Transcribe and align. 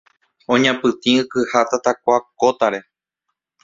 Oñapytĩ 0.53 1.11
ikyha 1.21 1.59
tatakua 1.69 2.17
kótare 2.39 2.79